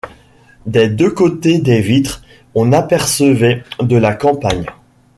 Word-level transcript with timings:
Des 0.65 0.89
deux 0.89 1.11
côtés 1.11 1.59
des 1.59 1.79
vitres 1.79 2.23
on 2.55 2.73
apercevait 2.73 3.63
de 3.81 3.97
la 3.97 4.15
campagne. 4.15 4.65